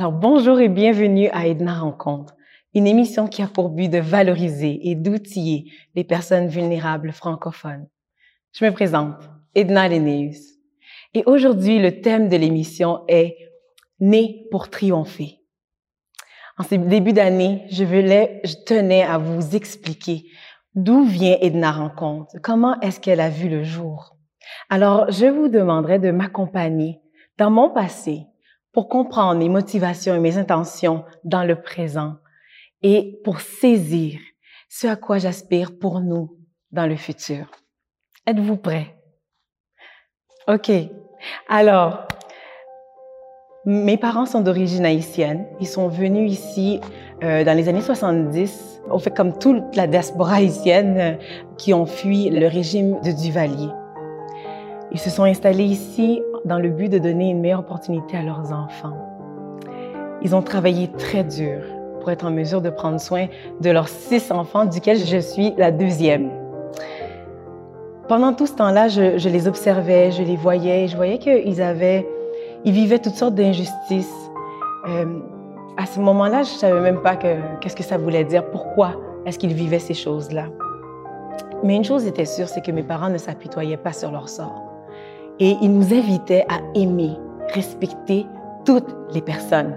Alors 0.00 0.12
bonjour 0.12 0.60
et 0.60 0.70
bienvenue 0.70 1.28
à 1.28 1.46
Edna 1.46 1.78
Rencontre, 1.78 2.34
une 2.72 2.86
émission 2.86 3.28
qui 3.28 3.42
a 3.42 3.46
pour 3.46 3.68
but 3.68 3.90
de 3.90 3.98
valoriser 3.98 4.88
et 4.88 4.94
d'outiller 4.94 5.70
les 5.94 6.04
personnes 6.04 6.48
vulnérables 6.48 7.12
francophones. 7.12 7.86
Je 8.52 8.64
me 8.64 8.70
présente, 8.70 9.28
Edna 9.54 9.88
Lénéus. 9.88 10.58
Et 11.12 11.22
aujourd'hui, 11.26 11.78
le 11.78 12.00
thème 12.00 12.30
de 12.30 12.36
l'émission 12.38 13.02
est 13.08 13.36
Né 14.00 14.46
pour 14.50 14.70
triompher. 14.70 15.42
En 16.56 16.62
ce 16.62 16.76
début 16.76 17.12
d'année, 17.12 17.66
je 17.70 17.84
voulais, 17.84 18.40
je 18.44 18.54
tenais 18.64 19.02
à 19.02 19.18
vous 19.18 19.54
expliquer 19.54 20.24
d'où 20.74 21.04
vient 21.04 21.36
Edna 21.42 21.72
Rencontre, 21.72 22.36
comment 22.42 22.80
est-ce 22.80 23.00
qu'elle 23.00 23.20
a 23.20 23.28
vu 23.28 23.50
le 23.50 23.64
jour. 23.64 24.16
Alors, 24.70 25.10
je 25.10 25.26
vous 25.26 25.48
demanderai 25.48 25.98
de 25.98 26.10
m'accompagner 26.10 27.02
dans 27.36 27.50
mon 27.50 27.68
passé 27.68 28.29
pour 28.72 28.88
comprendre 28.88 29.38
mes 29.38 29.48
motivations 29.48 30.14
et 30.14 30.20
mes 30.20 30.38
intentions 30.38 31.04
dans 31.24 31.44
le 31.44 31.60
présent 31.60 32.16
et 32.82 33.20
pour 33.24 33.40
saisir 33.40 34.20
ce 34.68 34.86
à 34.86 34.96
quoi 34.96 35.18
j'aspire 35.18 35.76
pour 35.78 36.00
nous 36.00 36.38
dans 36.70 36.86
le 36.86 36.96
futur. 36.96 37.50
Êtes-vous 38.26 38.56
prêts? 38.56 38.96
OK. 40.46 40.70
Alors, 41.48 42.06
mes 43.66 43.96
parents 43.96 44.26
sont 44.26 44.40
d'origine 44.40 44.86
haïtienne. 44.86 45.46
Ils 45.60 45.68
sont 45.68 45.88
venus 45.88 46.32
ici 46.32 46.80
euh, 47.22 47.44
dans 47.44 47.56
les 47.56 47.68
années 47.68 47.82
70, 47.82 48.82
au 48.90 48.98
fait 48.98 49.14
comme 49.14 49.38
toute 49.38 49.76
la 49.76 49.86
diaspora 49.86 50.36
haïtienne 50.36 50.96
euh, 50.98 51.14
qui 51.58 51.74
ont 51.74 51.86
fui 51.86 52.30
le 52.30 52.46
régime 52.46 53.00
de 53.02 53.12
Duvalier. 53.12 53.68
Ils 54.92 54.98
se 54.98 55.08
sont 55.08 55.22
installés 55.22 55.64
ici 55.64 56.20
dans 56.44 56.58
le 56.58 56.68
but 56.68 56.88
de 56.88 56.98
donner 56.98 57.30
une 57.30 57.40
meilleure 57.40 57.60
opportunité 57.60 58.16
à 58.16 58.22
leurs 58.22 58.52
enfants. 58.52 58.96
Ils 60.22 60.34
ont 60.34 60.42
travaillé 60.42 60.88
très 60.88 61.22
dur 61.22 61.62
pour 62.00 62.10
être 62.10 62.26
en 62.26 62.30
mesure 62.30 62.60
de 62.60 62.70
prendre 62.70 62.98
soin 62.98 63.26
de 63.60 63.70
leurs 63.70 63.88
six 63.88 64.32
enfants, 64.32 64.64
duquel 64.64 64.98
je 64.98 65.18
suis 65.18 65.54
la 65.56 65.70
deuxième. 65.70 66.30
Pendant 68.08 68.32
tout 68.32 68.46
ce 68.46 68.54
temps-là, 68.54 68.88
je, 68.88 69.28
les 69.28 69.46
observais, 69.46 70.10
je 70.10 70.24
les 70.24 70.34
voyais, 70.34 70.88
je 70.88 70.96
voyais 70.96 71.18
qu'ils 71.18 71.62
avaient, 71.62 72.04
ils 72.64 72.72
vivaient 72.72 72.98
toutes 72.98 73.14
sortes 73.14 73.36
d'injustices. 73.36 74.30
Euh, 74.88 75.20
à 75.76 75.86
ce 75.86 76.00
moment-là, 76.00 76.42
je 76.42 76.48
savais 76.48 76.80
même 76.80 77.00
pas 77.00 77.14
qu'est-ce 77.14 77.76
que 77.76 77.84
ça 77.84 77.96
voulait 77.96 78.24
dire, 78.24 78.44
pourquoi 78.50 78.94
est-ce 79.24 79.38
qu'ils 79.38 79.54
vivaient 79.54 79.78
ces 79.78 79.94
choses-là. 79.94 80.46
Mais 81.62 81.76
une 81.76 81.84
chose 81.84 82.06
était 82.06 82.24
sûre, 82.24 82.48
c'est 82.48 82.64
que 82.64 82.72
mes 82.72 82.82
parents 82.82 83.10
ne 83.10 83.18
s'apitoyaient 83.18 83.76
pas 83.76 83.92
sur 83.92 84.10
leur 84.10 84.28
sort 84.28 84.69
et 85.40 85.56
il 85.62 85.72
nous 85.72 85.92
invitait 85.92 86.44
à 86.48 86.60
aimer, 86.74 87.12
respecter 87.54 88.26
toutes 88.64 88.94
les 89.12 89.22
personnes. 89.22 89.74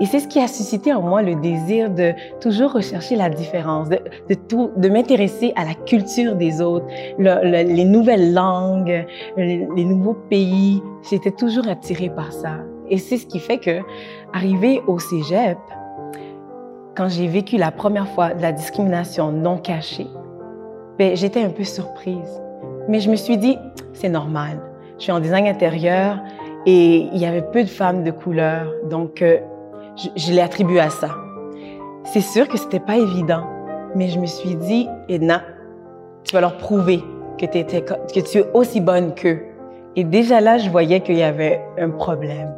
Et 0.00 0.06
c'est 0.06 0.18
ce 0.18 0.26
qui 0.26 0.40
a 0.40 0.48
suscité 0.48 0.92
en 0.92 1.02
moi 1.02 1.22
le 1.22 1.36
désir 1.36 1.88
de 1.90 2.12
toujours 2.40 2.72
rechercher 2.72 3.14
la 3.14 3.28
différence, 3.30 3.88
de, 3.88 4.88
m'intéresser 4.88 5.52
à 5.54 5.64
la 5.64 5.74
culture 5.74 6.34
des 6.34 6.60
autres, 6.60 6.86
le, 7.18 7.44
le, 7.44 7.74
les 7.74 7.84
nouvelles 7.84 8.34
langues, 8.34 9.06
les, 9.36 9.84
nouveaux 9.84 10.16
pays. 10.28 10.82
J'étais 11.08 11.30
toujours 11.30 11.68
attirée 11.68 12.10
par 12.10 12.32
ça. 12.32 12.56
Et 12.90 12.98
c'est 12.98 13.18
ce 13.18 13.26
qui 13.26 13.38
fait 13.38 13.58
que, 13.58 13.80
arrivé 14.32 14.82
au 14.88 14.98
cégep, 14.98 15.58
quand 16.96 17.08
j'ai 17.08 17.28
vécu 17.28 17.56
la 17.56 17.70
première 17.70 18.08
fois 18.08 18.34
de 18.34 18.42
la 18.42 18.52
discrimination 18.52 19.30
non 19.30 19.58
cachée, 19.58 20.08
ben, 20.98 21.16
j'étais 21.16 21.42
un 21.42 21.50
peu 21.50 21.64
surprise. 21.64 22.42
Mais 22.88 22.98
je 22.98 23.10
me 23.10 23.16
suis 23.16 23.36
dit, 23.36 23.56
c'est 23.92 24.08
normal. 24.08 24.60
Je 24.98 25.04
suis 25.04 25.12
en 25.12 25.20
design 25.20 25.46
intérieur 25.46 26.18
et 26.66 27.08
il 27.12 27.18
y 27.18 27.26
avait 27.26 27.42
peu 27.42 27.62
de 27.62 27.68
femmes 27.68 28.04
de 28.04 28.10
couleur, 28.10 28.72
donc 28.88 29.22
euh, 29.22 29.38
je, 30.16 30.32
l'ai 30.32 30.40
attribué 30.40 30.80
à 30.80 30.90
ça. 30.90 31.10
C'est 32.04 32.20
sûr 32.20 32.48
que 32.48 32.56
c'était 32.56 32.80
pas 32.80 32.96
évident, 32.96 33.44
mais 33.94 34.08
je 34.08 34.18
me 34.18 34.26
suis 34.26 34.54
dit, 34.54 34.88
Edna, 35.08 35.42
tu 36.24 36.34
vas 36.34 36.40
leur 36.40 36.56
prouver 36.56 37.00
que, 37.38 37.46
que 37.46 38.20
tu 38.20 38.38
es 38.38 38.44
aussi 38.54 38.80
bonne 38.80 39.14
qu'eux. 39.14 39.42
Et 39.96 40.04
déjà 40.04 40.40
là, 40.40 40.58
je 40.58 40.70
voyais 40.70 41.00
qu'il 41.00 41.16
y 41.16 41.22
avait 41.22 41.60
un 41.78 41.90
problème. 41.90 42.52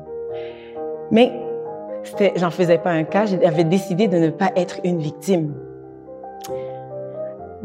Mais 1.10 1.32
j'en 2.36 2.50
faisais 2.50 2.78
pas 2.78 2.90
un 2.90 3.04
cas, 3.04 3.26
j'avais 3.26 3.64
décidé 3.64 4.08
de 4.08 4.18
ne 4.18 4.30
pas 4.30 4.50
être 4.56 4.78
une 4.84 4.98
victime. 4.98 5.54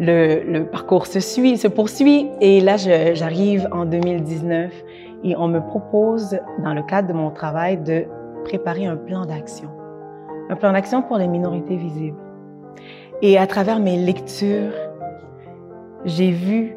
Le, 0.04 0.64
parcours 0.64 1.06
se 1.06 1.20
suit, 1.20 1.58
se 1.58 1.68
poursuit. 1.68 2.28
Et 2.42 2.60
là 2.60 2.76
j'arrive 2.78 3.68
en 3.72 3.86
2019 3.86 4.72
et 5.24 5.36
on 5.38 5.48
me 5.48 5.60
propose 5.60 6.40
dans 6.64 6.74
le 6.74 6.82
cadre 6.82 7.08
de 7.08 7.14
mon 7.14 7.30
travail 7.30 7.78
de 7.78 8.06
préparer 8.44 8.88
un 8.88 8.98
plan 8.98 9.26
d'action, 9.26 9.70
un 10.50 10.56
plan 10.56 10.74
d'action 10.74 11.04
pour 11.04 11.18
les 11.18 11.28
minorités 11.28 11.76
visibles. 11.76 12.18
Et 13.22 13.38
à 13.38 13.46
travers 13.46 13.80
mes 13.80 13.98
lectures, 13.98 14.74
j'ai 16.06 16.32
vu 16.32 16.76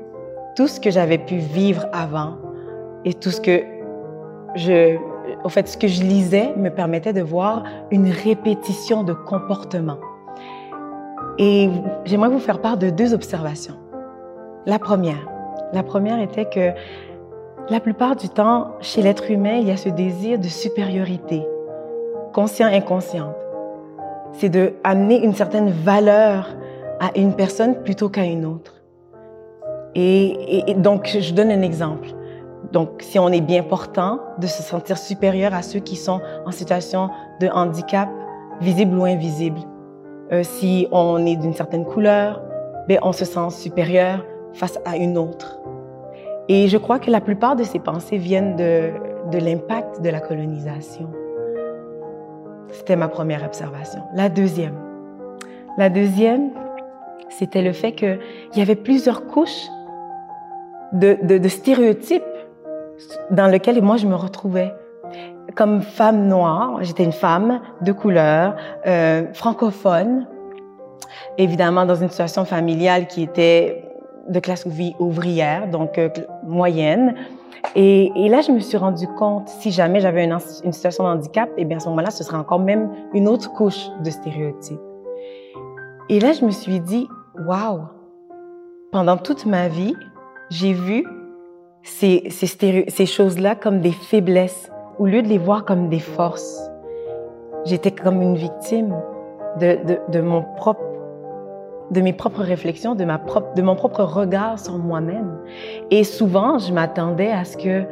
tout 0.55 0.67
ce 0.67 0.79
que 0.79 0.91
j'avais 0.91 1.17
pu 1.17 1.37
vivre 1.37 1.87
avant 1.95 2.37
et 3.07 3.15
tout 3.15 3.31
ce 3.31 3.41
que 3.41 3.63
je, 4.55 4.99
au 5.45 5.49
fait, 5.49 5.67
ce 5.67 5.79
que 5.79 5.89
je 5.89 6.03
lisais 6.03 6.53
me 6.57 6.69
permettait 6.69 7.15
de 7.15 7.23
voir 7.23 7.65
une 7.91 8.11
répétition 8.11 9.03
de 9.03 9.15
comportements 9.15 9.99
et 11.39 11.69
j'aimerais 12.05 12.29
vous 12.29 12.39
faire 12.39 12.61
part 12.61 12.77
de 12.77 12.91
deux 12.91 13.15
observations. 13.15 13.75
La 14.67 14.79
première, 14.79 15.29
la 15.73 15.83
première 15.83 16.21
était 16.21 16.47
que 16.47 16.71
la 17.71 17.81
plupart 17.81 18.17
du 18.17 18.29
temps, 18.29 18.73
chez 18.81 19.03
l'être 19.03 19.31
humain, 19.31 19.57
il 19.57 19.69
y 19.69 19.71
a 19.71 19.77
ce 19.77 19.89
désir 19.89 20.39
de 20.39 20.49
supériorité, 20.49 21.43
conscient 22.33 22.67
inconsciente. 22.67 23.35
C'est 24.33 24.49
de 24.49 24.75
amener 24.85 25.25
une 25.25 25.35
certaine 25.35 25.71
valeur 25.71 26.49
à 27.01 27.17
une 27.17 27.35
personne 27.35 27.83
plutôt 27.83 28.09
qu'à 28.09 28.25
une 28.25 28.45
autre. 28.45 28.75
Et, 29.95 30.75
donc, 30.77 31.17
je 31.21 31.33
donne 31.33 31.51
un 31.51 31.63
exemple. 31.63 32.09
Donc, 32.73 33.01
si 33.01 33.19
on 33.19 33.29
est 33.29 33.41
bien 33.41 33.63
portant, 33.63 34.21
de 34.39 34.47
se 34.47 34.63
sentir 34.63 34.99
supérieur 34.99 35.55
à 35.55 35.63
ceux 35.63 35.79
qui 35.79 35.97
sont 35.97 36.21
en 36.45 36.51
situation 36.51 37.11
de 37.41 37.49
handicap, 37.49 38.09
visible 38.61 38.99
ou 38.99 39.05
invisible. 39.05 39.61
Euh, 40.33 40.43
si 40.43 40.89
on 40.91 41.27
est 41.27 41.37
d'une 41.37 41.55
certaine 41.55 41.85
couleur, 41.85 42.43
ben, 42.89 42.99
on 43.03 43.13
se 43.13 43.25
sent 43.25 43.51
supérieur 43.51 44.25
face 44.55 44.79
à 44.85 44.97
une 44.97 45.19
autre. 45.19 45.59
Et 46.49 46.69
je 46.69 46.77
crois 46.77 46.99
que 46.99 47.11
la 47.11 47.21
plupart 47.21 47.57
de 47.57 47.63
ces 47.63 47.79
pensées 47.79 48.19
viennent 48.19 48.57
de, 48.57 48.91
de 49.31 49.39
l'impact 49.39 50.01
de 50.03 50.11
la 50.11 50.21
colonisation. 50.21 51.11
C'était 52.71 52.97
ma 52.97 53.09
première 53.09 53.45
observation. 53.45 54.01
La 54.15 54.29
deuxième. 54.29 54.75
La 55.79 55.91
deuxième, 55.91 56.51
c'était 57.29 57.63
le 57.63 57.73
fait 57.73 57.93
qu'il 57.93 58.19
y 58.57 58.61
avait 58.61 58.77
plusieurs 58.77 59.27
couches 59.27 59.69
de, 60.93 61.19
de, 61.23 61.39
de 61.39 61.49
stéréotypes 61.49 62.23
dans 63.31 63.47
lesquels 63.47 63.83
moi 63.83 63.97
je 63.97 64.07
me 64.07 64.15
retrouvais 64.15 64.73
comme 65.55 65.83
femme 65.83 66.27
noire, 66.27 66.79
j'étais 66.83 67.05
une 67.05 67.13
femme 67.13 67.61
de 67.81 67.93
couleur, 67.93 68.57
euh, 68.87 69.33
francophone, 69.35 70.27
évidemment 71.39 71.85
dans 71.87 71.95
une 71.95 72.09
situation 72.09 72.45
familiale 72.45 73.07
qui 73.07 73.23
était 73.23 73.85
de 74.29 74.41
classe 74.41 74.67
ouvrière, 74.99 75.69
donc 75.69 75.99
euh, 75.99 76.09
moyenne. 76.45 77.15
Et, 77.75 78.13
et, 78.17 78.29
là, 78.29 78.41
je 78.41 78.53
me 78.53 78.61
suis 78.61 78.77
rendu 78.77 79.07
compte, 79.07 79.49
si 79.49 79.71
jamais 79.71 80.01
j'avais 80.01 80.25
une, 80.25 80.39
situation 80.39 81.05
de 81.05 81.09
handicap, 81.09 81.49
et 81.51 81.63
eh 81.63 81.65
bien 81.65 81.79
à 81.79 81.81
ce 81.81 81.89
moment-là, 81.89 82.11
ce 82.11 82.25
serait 82.25 82.37
encore 82.37 82.59
même 82.59 82.91
une 83.15 83.27
autre 83.27 83.53
couche 83.53 83.89
de 84.03 84.11
stéréotypes. 84.11 84.81
Et 86.09 86.21
là, 86.21 86.33
je 86.33 86.45
me 86.45 86.51
suis 86.51 86.81
dit, 86.81 87.09
waouh, 87.47 87.81
pendant 88.93 89.17
toute 89.17 89.47
ma 89.47 89.69
vie, 89.69 89.95
j'ai 90.51 90.75
vu 90.75 91.07
ces, 91.83 92.29
ces, 92.31 92.87
ces 92.89 93.07
choses-là 93.07 93.55
comme 93.55 93.81
des 93.81 93.93
faiblesses 93.93 94.71
au 94.99 95.07
lieu 95.07 95.23
de 95.23 95.29
les 95.29 95.39
voir 95.39 95.65
comme 95.65 95.89
des 95.89 95.99
forces, 95.99 96.71
j'étais 97.65 97.91
comme 97.91 98.23
une 98.23 98.37
victime 98.37 98.95
de, 99.61 99.79
de, 100.09 100.21
mon 100.21 100.43
propre, 100.57 100.85
de 101.91 102.01
mes 102.01 102.13
propres 102.13 102.43
réflexions, 102.43 102.95
de, 102.95 103.05
ma 103.05 103.19
propre, 103.19 103.55
de 103.55 103.63
mon 103.63 103.77
propre 103.77 104.03
regard 104.03 104.59
sur 104.59 104.79
moi-même. 104.79 105.39
Et 105.91 106.05
souvent, 106.05 106.59
je 106.59 106.73
m'attendais 106.73 107.31
à 107.31 107.45
ce 107.45 107.57
que 107.57 107.85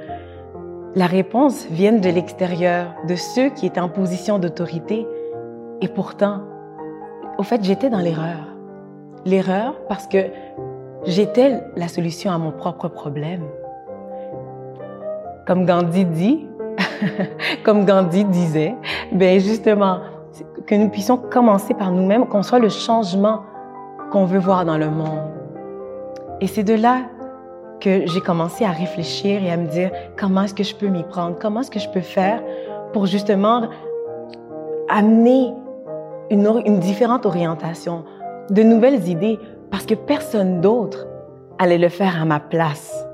la 0.94 1.06
réponse 1.06 1.66
vienne 1.70 2.00
de 2.00 2.10
l'extérieur, 2.10 2.94
de 3.08 3.14
ceux 3.14 3.48
qui 3.50 3.66
étaient 3.66 3.80
en 3.80 3.88
position 3.88 4.38
d'autorité. 4.38 5.06
Et 5.80 5.88
pourtant, 5.88 6.40
au 7.38 7.42
fait, 7.42 7.64
j'étais 7.64 7.90
dans 7.90 7.98
l'erreur. 7.98 8.48
L'erreur 9.24 9.74
parce 9.88 10.06
que 10.06 10.18
j'étais 11.06 11.62
la 11.76 11.88
solution 11.88 12.30
à 12.30 12.38
mon 12.38 12.52
propre 12.52 12.88
problème. 12.88 13.44
Comme 15.46 15.64
Gandhi 15.64 16.04
dit, 16.04 16.46
comme 17.64 17.84
Gandhi 17.84 18.24
disait, 18.24 18.74
ben 19.12 19.40
justement, 19.40 19.98
que 20.66 20.74
nous 20.74 20.88
puissions 20.88 21.16
commencer 21.16 21.74
par 21.74 21.90
nous-mêmes, 21.90 22.26
qu'on 22.26 22.42
soit 22.42 22.58
le 22.58 22.68
changement 22.68 23.42
qu'on 24.10 24.24
veut 24.24 24.38
voir 24.38 24.64
dans 24.64 24.78
le 24.78 24.90
monde. 24.90 25.30
Et 26.40 26.46
c'est 26.46 26.64
de 26.64 26.74
là 26.74 27.02
que 27.80 28.06
j'ai 28.06 28.20
commencé 28.20 28.64
à 28.64 28.70
réfléchir 28.70 29.42
et 29.42 29.50
à 29.50 29.56
me 29.56 29.66
dire 29.66 29.90
comment 30.18 30.42
est-ce 30.42 30.54
que 30.54 30.62
je 30.62 30.74
peux 30.74 30.88
m'y 30.88 31.02
prendre, 31.02 31.36
comment 31.40 31.60
est-ce 31.60 31.70
que 31.70 31.80
je 31.80 31.88
peux 31.88 32.00
faire 32.00 32.42
pour 32.92 33.06
justement 33.06 33.68
amener 34.88 35.52
une, 36.30 36.62
une 36.64 36.78
différente 36.78 37.26
orientation, 37.26 38.04
de 38.50 38.62
nouvelles 38.62 39.08
idées, 39.08 39.38
parce 39.70 39.86
que 39.86 39.94
personne 39.94 40.60
d'autre 40.60 41.06
allait 41.58 41.78
le 41.78 41.88
faire 41.88 42.20
à 42.20 42.24
ma 42.24 42.40
place. 42.40 43.06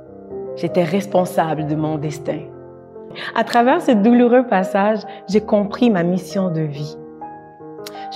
J'étais 0.57 0.85
responsable 0.85 1.67
de 1.67 1.77
mon 1.77 1.97
destin. 1.99 2.41
À 3.35 3.45
travers 3.45 3.83
ce 3.83 3.93
douloureux 3.93 4.47
passage, 4.47 5.01
j'ai 5.29 5.41
compris 5.41 5.91
ma 5.91 6.03
mission 6.03 6.51
de 6.51 6.61
vie. 6.61 6.97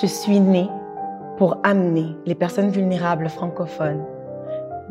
Je 0.00 0.06
suis 0.06 0.40
née 0.40 0.68
pour 1.36 1.58
amener 1.62 2.16
les 2.26 2.34
personnes 2.34 2.70
vulnérables 2.70 3.28
francophones 3.28 4.04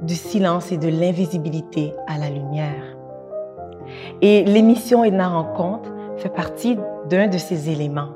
du 0.02 0.16
silence 0.16 0.72
et 0.72 0.78
de 0.78 0.88
l'invisibilité 0.88 1.94
à 2.08 2.18
la 2.18 2.30
lumière. 2.30 2.98
Et 4.22 4.44
l'émission 4.44 5.04
Edna 5.04 5.30
Rencontre 5.30 5.92
fait 6.18 6.34
partie 6.34 6.78
d'un 7.10 7.28
de 7.28 7.38
ces 7.38 7.70
éléments. 7.70 8.10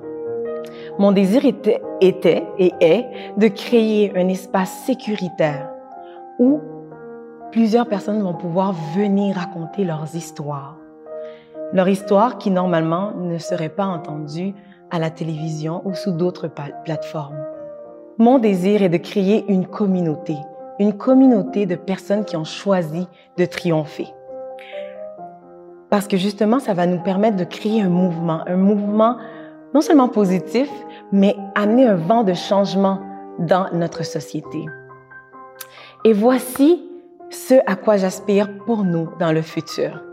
Mon 0.98 1.12
désir 1.12 1.44
était 1.46 1.82
et 2.60 2.72
est 2.80 3.06
de 3.38 3.48
créer 3.48 4.14
un 4.16 4.28
espace 4.28 4.72
sécuritaire 4.86 5.70
où 6.40 6.62
plusieurs 7.52 7.88
personnes 7.88 8.22
vont 8.22 8.34
pouvoir 8.34 8.74
venir 8.96 9.36
raconter 9.36 9.84
leurs 9.84 10.16
histoires. 10.16 10.78
Leurs 11.74 11.90
histoires 11.90 12.38
qui 12.38 12.52
normalement 12.52 13.12
ne 13.18 13.38
seraient 13.38 13.70
pas 13.70 13.86
entendues 13.86 14.54
à 14.92 15.00
la 15.00 15.10
télévision 15.10 15.82
ou 15.86 15.94
sous 15.94 16.12
d'autres 16.12 16.50
plateformes. 16.84 17.44
Mon 18.18 18.40
désir 18.40 18.82
est 18.82 18.90
de 18.90 18.98
créer 18.98 19.46
une 19.50 19.68
communauté, 19.68 20.36
une 20.80 20.94
communauté 20.94 21.66
de 21.66 21.76
personnes 21.76 22.24
qui 22.24 22.38
ont 22.38 22.46
choisi 22.46 23.08
de 23.38 23.46
triompher. 23.46 24.08
Parce 25.90 26.08
que 26.08 26.18
justement, 26.18 26.60
ça 26.60 26.74
va 26.74 26.88
nous 26.88 27.02
permettre 27.02 27.38
de 27.38 27.44
créer 27.44 27.82
un 27.82 27.90
mouvement, 27.90 28.42
un 28.48 28.58
mouvement 28.58 29.18
non 29.74 29.82
seulement 29.82 30.08
positif, 30.08 30.70
mais 31.12 31.36
amener 31.56 31.86
un 31.86 31.96
vent 31.96 32.24
de 32.24 32.34
changement 32.34 33.02
dans 33.40 33.68
notre 33.74 34.06
société. 34.06 34.66
Et 36.06 36.14
voici 36.14 36.90
ce 37.30 37.56
à 37.66 37.76
quoi 37.76 37.98
j'aspire 37.98 38.48
pour 38.66 38.84
nous 38.86 39.10
dans 39.20 39.34
le 39.34 39.42
futur. 39.42 40.05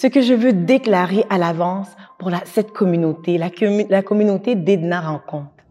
Ce 0.00 0.06
que 0.06 0.20
je 0.20 0.32
veux 0.32 0.52
déclarer 0.52 1.24
à 1.28 1.38
l'avance 1.38 1.88
pour 2.18 2.30
cette 2.44 2.70
communauté, 2.70 3.36
la, 3.36 3.50
la 3.90 4.00
communauté 4.00 4.54
d'Edna 4.54 5.00
Rencontre. 5.00 5.64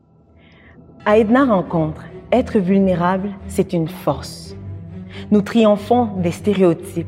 À 1.06 1.18
Edna 1.18 1.46
Rencontre, 1.46 2.04
être 2.34 2.60
vulnérable, 2.60 3.30
c'est 3.48 3.72
une 3.72 3.88
force. 3.88 4.54
Nous 5.32 5.42
triomphons 5.42 6.10
des 6.18 6.32
stéréotypes, 6.32 7.08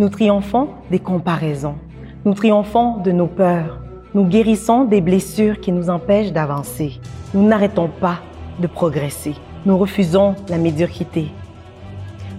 nous 0.00 0.08
triomphons 0.08 0.70
des 0.90 0.98
comparaisons, 0.98 1.76
nous 2.24 2.34
triomphons 2.34 2.96
de 2.96 3.12
nos 3.12 3.28
peurs, 3.28 3.78
nous 4.12 4.24
guérissons 4.24 4.82
des 4.82 5.00
blessures 5.00 5.60
qui 5.60 5.70
nous 5.70 5.88
empêchent 5.88 6.32
d'avancer. 6.32 7.00
Nous 7.34 7.46
n'arrêtons 7.46 7.86
pas 7.86 8.18
de 8.58 8.66
progresser. 8.66 9.36
Nous 9.64 9.78
refusons 9.78 10.34
la 10.48 10.58
médiocrité. 10.58 11.28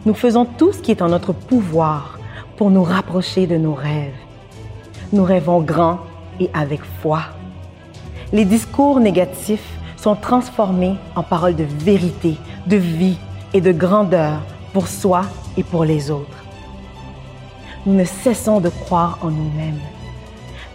Nous 0.05 0.13
faisons 0.13 0.43
tout 0.43 0.73
ce 0.73 0.81
qui 0.81 0.91
est 0.91 1.01
en 1.01 1.07
notre 1.07 1.31
pouvoir 1.31 2.18
pour 2.59 2.71
nous 2.71 2.83
rapprocher 2.83 3.47
de 3.47 3.55
nos 3.55 3.73
rêves. 3.73 4.19
Nous 5.13 5.23
rêvons 5.23 5.61
grand 5.61 5.99
et 6.41 6.49
avec 6.53 6.81
foi. 7.01 7.21
Les 8.33 8.43
discours 8.43 8.99
négatifs 8.99 9.79
sont 9.95 10.17
transformés 10.17 10.97
en 11.15 11.23
paroles 11.23 11.55
de 11.55 11.63
vérité, 11.63 12.35
de 12.67 12.75
vie 12.75 13.17
et 13.53 13.61
de 13.61 13.71
grandeur 13.71 14.41
pour 14.73 14.89
soi 14.89 15.21
et 15.55 15.63
pour 15.63 15.85
les 15.85 16.11
autres. 16.11 16.43
Nous 17.85 17.93
ne 17.93 18.03
cessons 18.03 18.59
de 18.59 18.67
croire 18.67 19.19
en 19.21 19.31
nous-mêmes. 19.31 19.79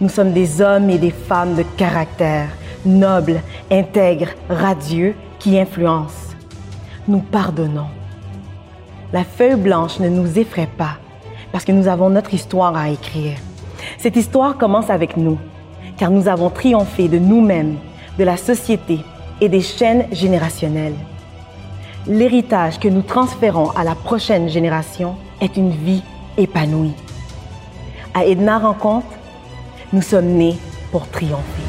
Nous 0.01 0.09
sommes 0.09 0.33
des 0.33 0.61
hommes 0.61 0.89
et 0.89 0.97
des 0.97 1.11
femmes 1.11 1.53
de 1.53 1.63
caractère, 1.77 2.49
nobles, 2.83 3.41
intègres, 3.69 4.33
radieux, 4.49 5.13
qui 5.37 5.59
influencent. 5.59 6.33
Nous 7.07 7.19
pardonnons. 7.19 7.91
La 9.13 9.23
feuille 9.23 9.61
blanche 9.61 9.99
ne 9.99 10.09
nous 10.09 10.39
effraie 10.39 10.69
pas 10.79 10.97
parce 11.51 11.65
que 11.65 11.71
nous 11.71 11.87
avons 11.87 12.09
notre 12.09 12.33
histoire 12.33 12.75
à 12.75 12.89
écrire. 12.89 13.37
Cette 13.97 14.15
histoire 14.15 14.57
commence 14.57 14.89
avec 14.89 15.17
nous, 15.17 15.37
car 15.97 16.11
nous 16.11 16.27
avons 16.27 16.49
triomphé 16.49 17.07
de 17.07 17.19
nous-mêmes, 17.19 17.77
de 18.17 18.23
la 18.23 18.37
société 18.37 18.99
et 19.41 19.49
des 19.49 19.61
chaînes 19.61 20.07
générationnelles. 20.11 20.95
L'héritage 22.07 22.79
que 22.79 22.87
nous 22.87 23.01
transférons 23.01 23.71
à 23.71 23.83
la 23.83 23.95
prochaine 23.95 24.49
génération 24.49 25.15
est 25.41 25.57
une 25.57 25.71
vie 25.71 26.03
épanouie. 26.37 26.93
À 28.13 28.25
Edna 28.25 28.59
Rencontre, 28.59 29.07
nous 29.91 30.01
sommes 30.01 30.27
nés 30.27 30.57
pour 30.91 31.07
triompher. 31.09 31.63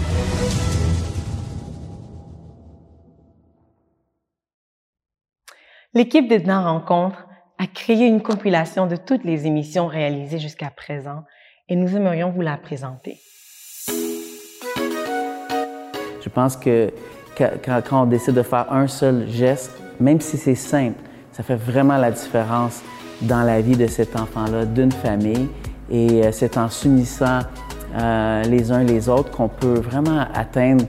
L'équipe 5.94 6.28
d'Edna 6.28 6.60
Rencontre 6.60 7.25
a 7.58 7.66
créé 7.66 8.06
une 8.06 8.22
compilation 8.22 8.86
de 8.86 8.96
toutes 8.96 9.24
les 9.24 9.46
émissions 9.46 9.86
réalisées 9.86 10.38
jusqu'à 10.38 10.70
présent 10.70 11.24
et 11.68 11.76
nous 11.76 11.96
aimerions 11.96 12.30
vous 12.30 12.42
la 12.42 12.56
présenter. 12.56 13.18
Je 16.22 16.28
pense 16.28 16.56
que 16.56 16.92
quand, 17.36 17.82
on 17.92 18.06
décide 18.06 18.34
de 18.34 18.42
faire 18.42 18.70
un 18.72 18.86
seul 18.86 19.28
geste, 19.28 19.72
même 20.00 20.20
si 20.20 20.36
c'est 20.36 20.54
simple, 20.54 20.98
ça 21.32 21.42
fait 21.42 21.56
vraiment 21.56 21.96
la 21.96 22.10
différence 22.10 22.82
dans 23.22 23.42
la 23.42 23.60
vie 23.60 23.76
de 23.76 23.86
cet 23.86 24.16
enfant-là, 24.16 24.64
d'une 24.64 24.92
famille. 24.92 25.48
Et 25.90 26.24
euh, 26.24 26.32
c'est 26.32 26.56
en 26.58 26.68
s'unissant 26.68 27.40
euh, 27.94 28.42
les 28.42 28.72
uns 28.72 28.82
les 28.82 29.08
autres 29.08 29.30
qu'on 29.30 29.48
peut 29.48 29.78
vraiment 29.78 30.26
atteindre 30.34 30.84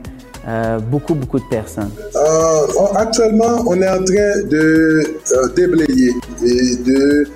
euh, 0.47 0.79
beaucoup, 0.79 1.13
beaucoup 1.13 1.39
de 1.39 1.45
personnes. 1.49 1.91
actuellement, 2.95 3.63
on 3.67 3.81
est 3.81 3.89
en 3.89 4.03
train 4.03 4.43
de 4.49 5.03
déblayer 5.55 6.13
et 6.43 6.75
de 6.77 7.27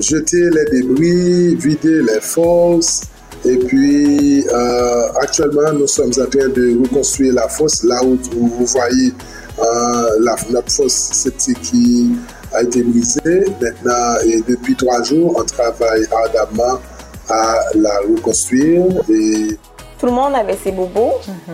jeter 0.00 0.50
les 0.50 0.64
débris, 0.80 1.54
vider 1.56 2.02
les 2.02 2.20
fosses, 2.20 3.02
et 3.44 3.56
puis, 3.56 4.44
euh, 4.48 5.12
actuellement, 5.20 5.72
nous 5.72 5.86
sommes 5.86 6.10
en 6.10 6.26
train 6.26 6.48
de 6.48 6.78
reconstruire 6.82 7.34
la 7.34 7.48
fosse, 7.48 7.84
là 7.84 8.02
où 8.04 8.18
vous 8.32 8.66
voyez 8.66 9.12
euh, 9.58 10.08
la, 10.20 10.34
notre 10.50 10.72
fosse 10.72 11.28
qui 11.62 12.10
a 12.52 12.62
été 12.62 12.82
brisée. 12.82 13.44
Maintenant, 13.60 14.16
et 14.26 14.42
depuis 14.46 14.74
trois 14.74 15.02
jours, 15.02 15.36
on 15.38 15.44
travaille 15.44 16.04
ardemment 16.10 16.80
à 17.28 17.60
la 17.74 17.98
reconstruire. 18.00 18.84
Et... 19.08 19.56
Tout 19.98 20.06
le 20.06 20.12
monde 20.12 20.34
avait 20.34 20.56
ses 20.56 20.72
bobos. 20.72 21.20
Mm-hmm. 21.26 21.52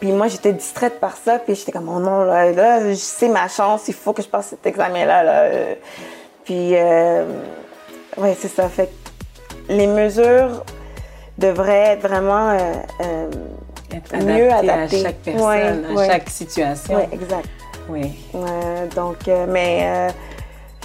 Puis 0.00 0.12
moi, 0.12 0.28
j'étais 0.28 0.52
distraite 0.52 1.00
par 1.00 1.16
ça. 1.16 1.38
Puis 1.38 1.54
j'étais 1.54 1.72
comme, 1.72 1.88
oh 1.88 2.00
non, 2.00 2.24
là, 2.24 2.50
là 2.52 2.94
c'est 2.94 3.28
ma 3.28 3.48
chance, 3.48 3.88
il 3.88 3.94
faut 3.94 4.12
que 4.12 4.22
je 4.22 4.28
passe 4.28 4.48
cet 4.48 4.66
examen-là. 4.66 5.22
Là. 5.22 5.50
Puis, 6.44 6.76
euh, 6.76 7.24
ouais, 8.18 8.36
c'est 8.38 8.48
ça. 8.48 8.68
Fait 8.68 8.90
les 9.68 9.86
mesures 9.86 10.62
devrait 11.38 11.92
être 11.92 12.02
vraiment 12.02 12.50
euh, 12.50 12.58
euh, 13.00 13.30
mieux 14.22 14.52
adapté 14.52 15.00
à 15.00 15.02
chaque 15.04 15.16
personne, 15.16 15.98
à 15.98 16.06
chaque 16.06 16.28
situation. 16.28 16.96
Oui, 16.96 17.02
exact. 17.12 17.48
Oui. 17.88 18.14
donc, 18.94 19.16
mais 19.48 20.10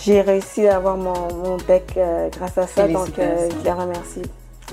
j'ai 0.01 0.21
réussi 0.21 0.67
à 0.67 0.77
avoir 0.77 0.95
mon, 0.97 1.33
mon 1.33 1.57
grâce 1.57 2.57
à 2.57 2.67
ça, 2.67 2.87
donc 2.87 3.09
je 3.17 3.63
les 3.63 3.71
remercie. 3.71 4.23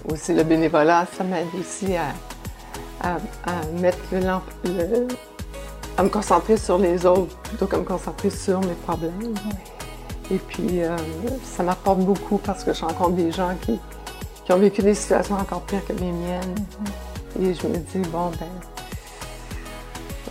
Aussi, 0.09 0.35
le 0.35 0.45
bénévolat, 0.45 1.07
ça 1.17 1.25
m'aide 1.25 1.47
aussi 1.59 1.97
à, 1.97 2.13
à, 3.03 3.17
mettre 3.81 3.99
le, 4.13 5.07
à 5.97 6.03
me 6.03 6.09
concentrer 6.09 6.57
sur 6.57 6.79
les 6.79 7.05
autres 7.07 7.37
plutôt 7.39 7.67
que 7.67 7.77
me 7.77 7.85
concentrer 7.85 8.31
sur 8.31 8.61
mes 8.61 8.75
problèmes. 8.87 9.35
Et 10.31 10.39
puis, 10.39 10.81
ça 11.45 11.63
m'apporte 11.63 12.01
beaucoup 12.01 12.39
parce 12.39 12.65
que 12.65 12.73
je 12.73 12.85
rencontre 12.85 13.13
des 13.13 13.31
gens 13.33 13.55
qui, 13.63 13.79
qui 14.45 14.53
ont 14.53 14.59
vécu 14.59 14.81
des 14.83 14.95
situations 14.95 15.37
encore 15.37 15.63
pires 15.63 15.85
que 15.87 15.93
les 15.93 16.13
miennes. 16.13 16.55
Et 17.41 17.53
je 17.53 17.67
me 17.67 17.77
dis, 17.77 18.09
bon, 18.11 18.31
ben, 18.39 18.49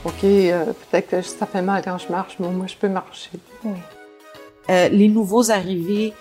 OK, 0.06 0.24
euh, 0.24 0.66
peut-être 0.66 1.10
que 1.10 1.22
ça 1.22 1.46
fait 1.46 1.62
mal 1.62 1.82
quand 1.84 1.98
je 1.98 2.10
marche, 2.10 2.38
mais 2.40 2.48
moi, 2.50 2.68
je 2.68 2.76
peux 2.76 2.88
marcher. 2.88 3.32
Euh, 4.70 4.90
les 4.90 5.10
nouveaux 5.10 5.52
arrivés 5.52 6.14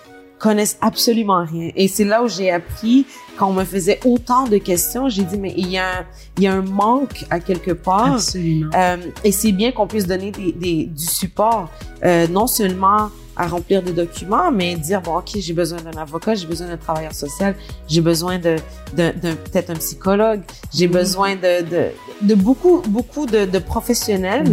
connaissent 0.45 0.77
absolument 0.79 1.43
rien. 1.43 1.71
Et 1.75 1.87
c'est 1.87 2.03
là 2.03 2.21
où 2.23 2.27
j'ai 2.27 2.51
appris, 2.51 3.07
quand 3.35 3.49
on 3.49 3.53
me 3.53 3.63
faisait 3.63 3.99
autant 4.05 4.43
de 4.43 4.57
questions, 4.59 5.09
j'ai 5.09 5.23
dit, 5.23 5.39
mais 5.39 5.55
il 5.57 5.71
y 5.71 5.79
a, 5.79 6.05
il 6.37 6.43
y 6.43 6.47
a 6.47 6.53
un 6.53 6.61
manque 6.61 7.25
à 7.31 7.39
quelque 7.39 7.71
part. 7.71 8.13
Absolument. 8.13 8.69
Euh, 8.75 8.97
et 9.23 9.31
c'est 9.31 9.51
bien 9.51 9.71
qu'on 9.71 9.87
puisse 9.87 10.05
donner 10.05 10.29
des, 10.29 10.51
des, 10.51 10.85
du 10.85 11.03
support, 11.03 11.71
euh, 12.03 12.27
non 12.27 12.45
seulement 12.45 13.09
à 13.35 13.47
remplir 13.47 13.81
des 13.81 13.91
documents, 13.91 14.51
mais 14.51 14.75
dire 14.75 15.01
bon 15.01 15.17
ok 15.17 15.31
j'ai 15.39 15.51
besoin 15.51 15.79
d'un 15.81 15.99
avocat, 15.99 16.35
j'ai 16.35 16.47
besoin 16.47 16.67
d'un 16.67 16.77
travailleur 16.77 17.13
social, 17.13 17.53
j'ai 17.85 17.99
besoin 17.99 18.37
de, 18.37 18.55
de, 18.95 19.11
peut-être 19.45 19.71
un 19.71 19.75
psychologue, 19.75 20.41
j'ai 20.73 20.87
besoin 20.87 21.35
de, 21.35 21.61
de, 21.73 21.83
de, 22.21 22.35
beaucoup 22.35 22.81
beaucoup 22.87 23.25
de, 23.25 23.43
de 23.43 23.59
professionnels. 23.59 24.45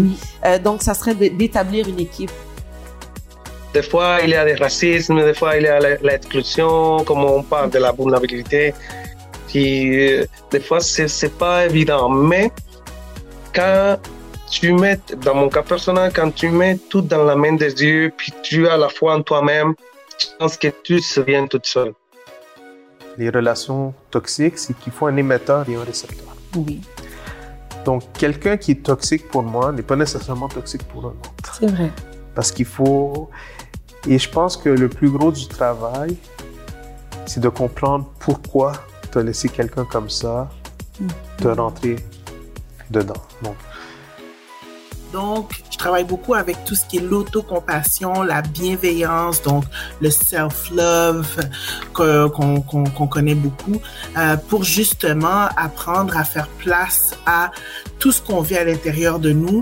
Euh, 0.44 0.58
donc 0.58 0.82
ça 0.82 0.94
serait 0.94 1.14
d'établir 1.14 1.88
une 1.88 2.00
équipe. 2.00 2.32
Des 3.72 3.82
fois 3.82 4.18
il 4.22 4.30
y 4.30 4.34
a 4.34 4.44
des 4.44 4.54
racismes, 4.54 5.24
des 5.24 5.34
fois 5.34 5.56
il 5.56 5.64
y 5.64 5.68
a 5.68 5.80
l'exclusion, 5.80 7.04
comme 7.04 7.24
on 7.24 7.42
parle 7.42 7.70
de 7.70 7.78
la 7.78 7.92
vulnérabilité. 7.92 8.74
Puis 9.48 10.12
euh, 10.12 10.24
des 10.50 10.60
fois, 10.60 10.80
c'est 10.80 11.08
c'est 11.08 11.36
pas 11.36 11.66
évident. 11.66 12.08
Mais 12.08 12.50
quand 13.54 13.98
tu 14.50 14.72
mets, 14.72 14.98
dans 15.24 15.34
mon 15.34 15.48
cas 15.48 15.62
personnel, 15.62 16.12
quand 16.14 16.30
tu 16.30 16.48
mets 16.48 16.78
tout 16.90 17.00
dans 17.00 17.24
la 17.24 17.36
main 17.36 17.54
de 17.54 17.66
Dieu, 17.66 18.12
puis 18.16 18.32
tu 18.42 18.68
as 18.68 18.76
la 18.76 18.88
foi 18.88 19.14
en 19.16 19.22
toi-même, 19.22 19.74
je 20.18 20.26
pense 20.38 20.56
que 20.56 20.68
tout 20.68 21.00
se 21.00 21.20
vient 21.20 21.46
tout 21.46 21.60
seul. 21.62 21.92
Les 23.18 23.30
relations 23.30 23.94
toxiques, 24.10 24.58
c'est 24.58 24.78
qu'il 24.78 24.92
faut 24.92 25.06
un 25.06 25.16
émetteur 25.16 25.68
et 25.68 25.74
un 25.74 25.84
récepteur. 25.84 26.34
Oui, 26.56 26.80
Donc, 27.84 28.02
quelqu'un 28.12 28.56
qui 28.56 28.72
est 28.72 28.82
toxique 28.82 29.28
pour 29.28 29.42
moi 29.42 29.72
n'est 29.72 29.82
pas 29.82 29.96
nécessairement 29.96 30.48
toxique 30.48 30.84
pour 30.84 31.04
un 31.06 31.08
autre. 31.08 31.54
c'est 31.58 31.70
vrai. 31.70 31.90
Parce 32.34 32.52
qu'il 32.52 32.66
faut... 32.66 33.30
Et 34.08 34.18
je 34.18 34.28
pense 34.28 34.56
que 34.56 34.68
le 34.68 34.88
plus 34.88 35.10
gros 35.10 35.30
du 35.32 35.46
travail, 35.46 36.16
c'est 37.26 37.40
de 37.40 37.48
comprendre 37.48 38.06
pourquoi 38.18 38.72
tu 39.10 39.18
as 39.18 39.22
laissé 39.22 39.48
quelqu'un 39.48 39.84
comme 39.84 40.10
ça 40.10 40.50
te 41.38 41.48
rentrer 41.48 41.96
dedans. 42.90 43.14
Donc, 43.42 43.56
Donc, 45.12 45.62
je 45.70 45.76
travaille 45.76 46.04
beaucoup 46.04 46.32
avec 46.32 46.64
tout 46.64 46.74
ce 46.74 46.86
qui 46.86 46.96
est 46.96 47.00
l'autocompassion, 47.02 48.22
la 48.22 48.40
bienveillance, 48.40 49.42
donc 49.42 49.64
le 50.00 50.08
self-love 50.10 51.36
que- 51.92 52.28
qu'on 52.28 52.62
qu'on- 52.62 52.84
qu'on 52.88 53.06
connaît 53.06 53.34
beaucoup, 53.34 53.78
euh, 54.16 54.38
pour 54.48 54.64
justement 54.64 55.48
apprendre 55.58 56.16
à 56.16 56.24
faire 56.24 56.48
place 56.48 57.10
à 57.26 57.50
tout 57.98 58.10
ce 58.10 58.22
qu'on 58.22 58.40
vit 58.40 58.56
à 58.56 58.64
l'intérieur 58.64 59.18
de 59.18 59.32
nous 59.32 59.60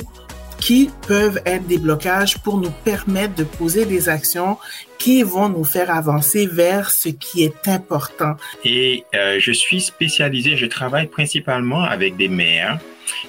qui 0.70 0.88
peuvent 1.08 1.42
être 1.46 1.66
des 1.66 1.78
blocages 1.78 2.38
pour 2.38 2.56
nous 2.58 2.70
permettre 2.70 3.34
de 3.34 3.42
poser 3.42 3.86
des 3.86 4.08
actions 4.08 4.56
qui 5.00 5.24
vont 5.24 5.48
nous 5.48 5.64
faire 5.64 5.90
avancer 5.90 6.46
vers 6.46 6.92
ce 6.92 7.08
qui 7.08 7.42
est 7.42 7.66
important. 7.66 8.36
Et 8.64 9.02
euh, 9.16 9.40
je 9.40 9.50
suis 9.50 9.80
spécialisé, 9.80 10.56
je 10.56 10.66
travaille 10.66 11.08
principalement 11.08 11.82
avec 11.82 12.16
des 12.16 12.28
mères 12.28 12.78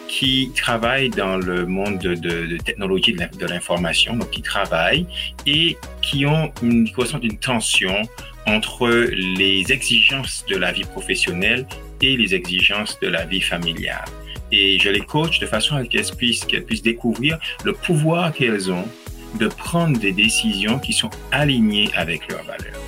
qui 0.08 0.52
travaillent 0.56 1.10
dans 1.10 1.38
le 1.38 1.66
monde 1.66 1.98
de, 1.98 2.58
technologie 2.58 3.14
de 3.14 3.22
l'in- 3.22 3.38
de 3.40 3.48
l'information, 3.48 4.16
donc 4.16 4.30
qui 4.30 4.44
travaillent 4.44 5.08
et 5.48 5.78
qui 6.04 6.28
ont 6.28 6.52
une, 6.62 6.86
qui 6.86 6.94
ressentent 6.94 7.24
une 7.24 7.40
tension 7.40 8.04
entre 8.46 8.88
les 8.88 9.72
exigences 9.72 10.46
de 10.48 10.58
la 10.58 10.72
vie 10.72 10.84
professionnelle 10.84 11.66
et 12.02 12.18
les 12.18 12.36
exigences 12.36 13.00
de 13.02 13.08
la 13.08 13.26
vie 13.26 13.42
familiale. 13.42 14.06
Et 14.52 14.78
je 14.80 14.90
les 14.90 15.02
coach 15.02 15.40
de 15.40 15.46
façon 15.46 15.76
à 15.76 15.86
qu'elles 15.86 16.12
puissent, 16.18 16.46
qu'elles 16.46 16.66
puissent 16.66 16.82
découvrir 16.82 17.40
le 17.64 17.74
pouvoir 17.74 18.34
qu'elles 18.34 18.72
ont 18.72 18.86
de 19.40 19.48
prendre 19.48 19.98
des 19.98 20.12
décisions 20.12 20.80
qui 20.80 20.94
sont 20.94 21.10
alignées 21.32 21.90
avec 21.96 22.30
leurs 22.30 22.44
valeurs. 22.44 22.80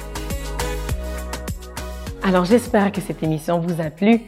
Alors, 2.23 2.45
j'espère 2.45 2.91
que 2.91 3.01
cette 3.01 3.23
émission 3.23 3.59
vous 3.59 3.81
a 3.81 3.89
plu. 3.89 4.21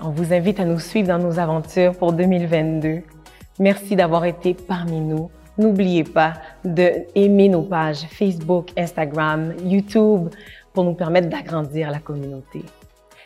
On 0.00 0.10
vous 0.10 0.32
invite 0.32 0.60
à 0.60 0.64
nous 0.64 0.78
suivre 0.78 1.08
dans 1.08 1.18
nos 1.18 1.38
aventures 1.38 1.92
pour 1.96 2.12
2022. 2.12 3.02
Merci 3.58 3.96
d'avoir 3.96 4.24
été 4.24 4.54
parmi 4.54 5.00
nous. 5.00 5.30
N'oubliez 5.58 6.04
pas 6.04 6.34
de 6.64 7.04
aimer 7.14 7.48
nos 7.48 7.62
pages 7.62 8.06
Facebook, 8.10 8.70
Instagram, 8.76 9.54
YouTube 9.64 10.30
pour 10.72 10.84
nous 10.84 10.94
permettre 10.94 11.28
d'agrandir 11.28 11.90
la 11.90 11.98
communauté. 11.98 12.62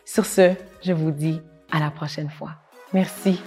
Sur 0.04 0.26
ce, 0.26 0.52
je 0.82 0.92
vous 0.92 1.10
dis 1.10 1.40
à 1.70 1.78
la 1.78 1.90
prochaine 1.90 2.30
fois. 2.30 2.63
Merci. 2.94 3.40